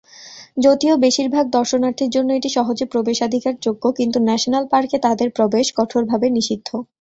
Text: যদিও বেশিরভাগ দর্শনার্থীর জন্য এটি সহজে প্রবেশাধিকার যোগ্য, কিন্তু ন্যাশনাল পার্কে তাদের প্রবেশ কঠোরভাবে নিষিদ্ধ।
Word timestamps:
যদিও 0.57 0.93
বেশিরভাগ 1.05 1.45
দর্শনার্থীর 1.57 2.13
জন্য 2.15 2.29
এটি 2.33 2.49
সহজে 2.57 2.85
প্রবেশাধিকার 2.93 3.53
যোগ্য, 3.65 3.83
কিন্তু 3.99 4.17
ন্যাশনাল 4.27 4.65
পার্কে 4.71 4.97
তাদের 5.05 5.29
প্রবেশ 5.37 5.65
কঠোরভাবে 5.77 6.27
নিষিদ্ধ। 6.37 6.69